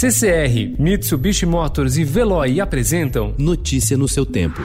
CCR, 0.00 0.76
Mitsubishi 0.78 1.44
Motors 1.44 1.96
e 1.96 2.04
Veloy 2.04 2.60
apresentam 2.60 3.34
Notícia 3.36 3.96
no 3.96 4.06
seu 4.06 4.24
tempo. 4.24 4.62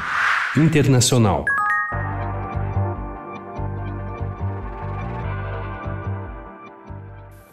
Internacional. 0.56 1.44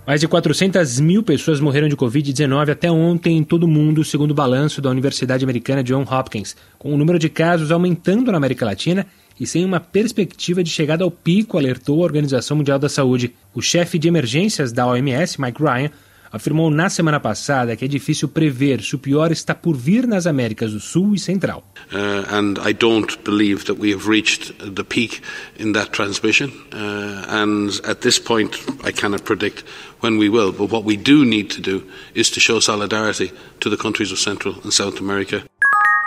Mais 0.06 0.20
de 0.20 0.28
400 0.28 1.00
mil 1.00 1.22
pessoas 1.22 1.58
morreram 1.58 1.88
de 1.88 1.96
Covid-19 1.96 2.70
até 2.70 2.90
ontem 2.90 3.38
em 3.38 3.42
todo 3.42 3.64
o 3.64 3.68
mundo, 3.68 4.04
segundo 4.04 4.32
o 4.32 4.34
balanço 4.34 4.82
da 4.82 4.90
Universidade 4.90 5.42
Americana 5.42 5.82
John 5.82 6.02
Hopkins, 6.02 6.54
com 6.78 6.92
o 6.92 6.98
número 6.98 7.18
de 7.18 7.30
casos 7.30 7.72
aumentando 7.72 8.30
na 8.30 8.36
América 8.36 8.66
Latina 8.66 9.06
e 9.40 9.46
sem 9.46 9.64
uma 9.64 9.80
perspectiva 9.80 10.62
de 10.62 10.68
chegada 10.68 11.02
ao 11.02 11.10
pico, 11.10 11.56
alertou 11.56 12.02
a 12.02 12.04
Organização 12.04 12.58
Mundial 12.58 12.78
da 12.78 12.90
Saúde. 12.90 13.34
O 13.54 13.62
chefe 13.62 13.98
de 13.98 14.06
emergências 14.06 14.70
da 14.70 14.86
OMS, 14.86 15.40
Mike 15.40 15.62
Ryan, 15.62 15.90
afirmou 16.32 16.70
na 16.70 16.88
semana 16.88 17.18
passada 17.18 17.76
que 17.76 17.84
é 17.84 17.88
difícil 17.88 18.28
prever 18.28 18.82
se 18.82 18.94
o 18.94 18.98
pior 18.98 19.32
está 19.32 19.54
por 19.54 19.76
vir 19.76 20.06
nas 20.06 20.26
Américas 20.26 20.72
do 20.72 20.80
Sul 20.80 21.14
e 21.14 21.18
Central. 21.18 21.64
Uh, 21.92 22.34
and 22.34 22.58
I 22.64 22.72
don't 22.72 23.18
believe 23.24 23.64
that 23.64 23.80
we 23.80 23.92
have 23.92 24.08
reached 24.08 24.54
the 24.58 24.84
peak 24.84 25.20
in 25.58 25.72
that 25.72 25.90
transmission. 25.90 26.50
Uh, 26.72 27.24
and 27.28 27.80
at 27.84 28.00
this 28.00 28.18
point, 28.18 28.56
I 28.84 28.92
cannot 28.92 29.24
predict 29.24 29.64
when 30.00 30.18
we 30.18 30.28
will. 30.28 30.52
But 30.52 30.70
what 30.70 30.84
we 30.84 30.96
do 30.96 31.24
need 31.24 31.50
to 31.50 31.60
do 31.60 31.82
is 32.14 32.30
to 32.30 32.40
show 32.40 32.60
solidarity 32.60 33.32
to 33.60 33.70
the 33.70 33.76
countries 33.76 34.12
of 34.12 34.18
Central 34.18 34.54
and 34.62 34.72
South 34.72 35.00
America. 35.00 35.42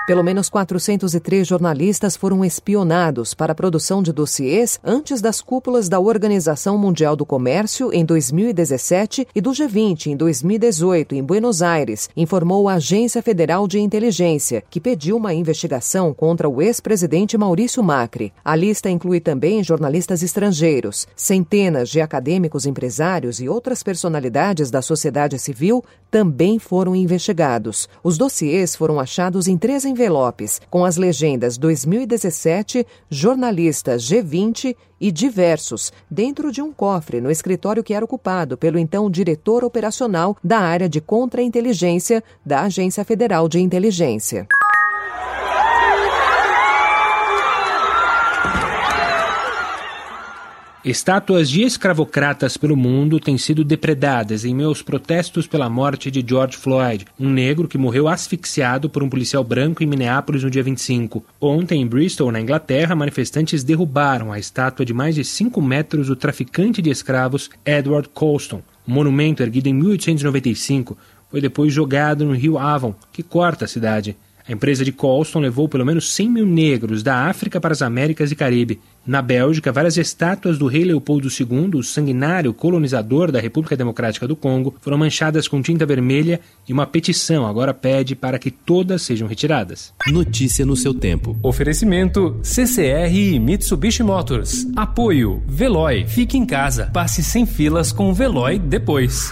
Pelo 0.05 0.21
menos 0.21 0.49
403 0.49 1.47
jornalistas 1.47 2.17
foram 2.17 2.43
espionados 2.43 3.33
para 3.33 3.53
a 3.53 3.55
produção 3.55 4.03
de 4.03 4.11
dossiês 4.11 4.77
antes 4.83 5.21
das 5.21 5.39
cúpulas 5.39 5.87
da 5.87 5.97
Organização 5.97 6.77
Mundial 6.77 7.15
do 7.15 7.25
Comércio 7.25 7.89
em 7.93 8.03
2017 8.03 9.25
e 9.33 9.39
do 9.39 9.51
G20 9.51 10.07
em 10.07 10.17
2018 10.17 11.15
em 11.15 11.23
Buenos 11.23 11.61
Aires, 11.61 12.09
informou 12.17 12.67
a 12.67 12.73
Agência 12.73 13.21
Federal 13.21 13.65
de 13.65 13.79
Inteligência, 13.79 14.61
que 14.69 14.81
pediu 14.81 15.15
uma 15.15 15.33
investigação 15.33 16.13
contra 16.13 16.49
o 16.49 16.61
ex-presidente 16.61 17.37
Maurício 17.37 17.81
Macri. 17.81 18.33
A 18.43 18.57
lista 18.57 18.89
inclui 18.89 19.21
também 19.21 19.63
jornalistas 19.63 20.21
estrangeiros. 20.21 21.07
Centenas 21.15 21.87
de 21.87 22.01
acadêmicos, 22.01 22.65
empresários 22.65 23.39
e 23.39 23.47
outras 23.47 23.81
personalidades 23.81 24.69
da 24.69 24.81
sociedade 24.81 25.39
civil 25.39 25.81
também 26.11 26.59
foram 26.59 26.93
investigados. 26.93 27.87
Os 28.03 28.17
dossiês 28.17 28.75
foram 28.75 28.99
achados 28.99 29.47
em 29.47 29.57
três 29.57 29.85
envelopes, 29.93 30.59
com 30.69 30.83
as 30.83 30.97
legendas 30.97 31.57
2017, 31.57 32.85
jornalista 33.09 33.95
G20 33.95 34.75
e 34.99 35.11
diversos, 35.11 35.91
dentro 36.09 36.51
de 36.51 36.61
um 36.61 36.73
cofre 36.73 37.21
no 37.21 37.29
escritório 37.29 37.83
que 37.83 37.93
era 37.93 38.03
ocupado 38.03 38.57
pelo 38.57 38.79
então 38.79 39.09
diretor 39.09 39.63
operacional 39.63 40.35
da 40.43 40.59
área 40.59 40.89
de 40.89 40.99
contra-inteligência 40.99 42.23
da 42.45 42.61
Agência 42.61 43.05
Federal 43.05 43.47
de 43.47 43.59
Inteligência. 43.59 44.47
Estátuas 50.83 51.49
de 51.49 51.61
escravocratas 51.61 52.57
pelo 52.57 52.75
mundo 52.75 53.17
têm 53.17 53.37
sido 53.37 53.63
depredadas 53.63 54.43
em 54.43 54.53
meus 54.53 54.81
protestos 54.81 55.47
pela 55.47 55.69
morte 55.69 56.11
de 56.11 56.21
George 56.27 56.57
Floyd, 56.57 57.05
um 57.17 57.29
negro 57.29 57.69
que 57.69 57.77
morreu 57.77 58.09
asfixiado 58.09 58.89
por 58.89 59.01
um 59.01 59.07
policial 59.07 59.45
branco 59.45 59.81
em 59.81 59.85
Minneapolis 59.85 60.43
no 60.43 60.49
dia 60.49 60.61
25. 60.61 61.23
Ontem, 61.39 61.81
em 61.81 61.87
Bristol, 61.87 62.33
na 62.33 62.41
Inglaterra, 62.41 62.97
manifestantes 62.97 63.63
derrubaram 63.63 64.33
a 64.33 64.37
estátua 64.37 64.85
de 64.85 64.93
mais 64.93 65.15
de 65.15 65.23
5 65.23 65.61
metros 65.61 66.07
do 66.07 66.17
traficante 66.17 66.81
de 66.81 66.89
escravos 66.89 67.49
Edward 67.65 68.09
Colston. 68.09 68.61
O 68.85 68.91
monumento, 68.91 69.41
erguido 69.41 69.69
em 69.69 69.73
1895, 69.73 70.97
foi 71.31 71.39
depois 71.39 71.71
jogado 71.71 72.25
no 72.25 72.35
rio 72.35 72.57
Avon, 72.59 72.93
que 73.13 73.23
corta 73.23 73.63
a 73.63 73.69
cidade. 73.69 74.17
A 74.47 74.51
empresa 74.51 74.83
de 74.83 74.91
Colston 74.91 75.39
levou 75.39 75.69
pelo 75.69 75.85
menos 75.85 76.11
100 76.11 76.29
mil 76.29 76.45
negros 76.45 77.01
da 77.01 77.27
África 77.27 77.61
para 77.61 77.71
as 77.71 77.81
Américas 77.81 78.31
e 78.31 78.35
Caribe. 78.35 78.79
Na 79.05 79.21
Bélgica, 79.21 79.71
várias 79.71 79.97
estátuas 79.97 80.57
do 80.57 80.67
rei 80.67 80.83
Leopoldo 80.83 81.27
II, 81.27 81.71
o 81.75 81.83
sanguinário 81.83 82.53
colonizador 82.53 83.31
da 83.31 83.39
República 83.39 83.75
Democrática 83.75 84.27
do 84.27 84.35
Congo, 84.35 84.75
foram 84.81 84.97
manchadas 84.97 85.47
com 85.47 85.61
tinta 85.61 85.85
vermelha 85.85 86.41
e 86.67 86.73
uma 86.73 86.85
petição 86.85 87.45
agora 87.45 87.73
pede 87.73 88.15
para 88.15 88.37
que 88.37 88.51
todas 88.51 89.01
sejam 89.01 89.27
retiradas. 89.27 89.93
Notícia 90.07 90.65
no 90.65 90.75
seu 90.75 90.93
tempo. 90.93 91.37
Oferecimento 91.41 92.37
CCR 92.43 93.13
e 93.13 93.39
Mitsubishi 93.39 94.03
Motors. 94.03 94.67
Apoio 94.75 95.41
Veloy. 95.47 96.05
Fique 96.07 96.37
em 96.37 96.45
casa. 96.45 96.89
Passe 96.93 97.23
sem 97.23 97.45
filas 97.45 97.91
com 97.91 98.09
o 98.09 98.13
Veloy 98.13 98.59
depois. 98.59 99.31